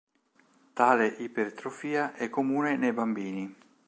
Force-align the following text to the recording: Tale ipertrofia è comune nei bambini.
Tale 0.73 1.05
ipertrofia 1.15 2.15
è 2.15 2.27
comune 2.31 2.75
nei 2.75 2.91
bambini. 2.91 3.55